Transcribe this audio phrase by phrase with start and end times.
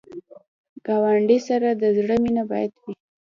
[0.85, 2.93] ګاونډي سره د زړه مینه باید وي